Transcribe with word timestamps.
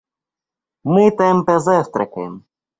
Мы 0.93 1.05
там 1.19 1.45
позавтракаем. 1.47 2.45